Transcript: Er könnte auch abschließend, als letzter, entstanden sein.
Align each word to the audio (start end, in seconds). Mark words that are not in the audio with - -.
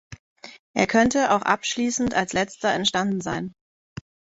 Er 0.73 0.87
könnte 0.87 1.29
auch 1.31 1.43
abschließend, 1.43 2.15
als 2.15 2.33
letzter, 2.33 2.73
entstanden 2.73 3.21
sein. 3.21 3.53